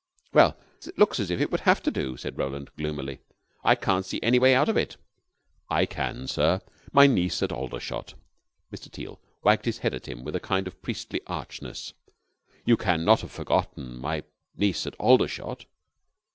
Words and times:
"Well, 0.33 0.57
it 0.83 0.97
looks 0.97 1.19
as 1.19 1.29
if 1.29 1.39
it 1.39 1.51
would 1.51 1.59
have 1.59 1.83
to 1.83 1.91
do," 1.91 2.17
said 2.17 2.35
Roland, 2.35 2.71
gloomily. 2.75 3.19
"I 3.63 3.75
can't 3.75 4.03
see 4.03 4.19
any 4.23 4.39
way 4.39 4.55
out 4.55 4.67
of 4.67 4.75
it." 4.75 4.97
"I 5.69 5.85
can, 5.85 6.25
sir. 6.27 6.61
My 6.91 7.05
niece 7.05 7.43
at 7.43 7.51
Aldershot." 7.51 8.15
Mr. 8.73 8.91
Teal 8.91 9.19
wagged 9.43 9.65
his 9.65 9.77
head 9.77 9.93
at 9.93 10.07
him 10.07 10.23
with 10.23 10.35
a 10.35 10.39
kind 10.39 10.65
of 10.65 10.81
priestly 10.81 11.21
archness. 11.27 11.93
"You 12.65 12.77
can 12.77 13.05
not 13.05 13.21
have 13.21 13.29
forgotten 13.31 13.97
my 13.99 14.23
niece 14.57 14.87
at 14.87 14.95
Aldershot?" 14.95 15.65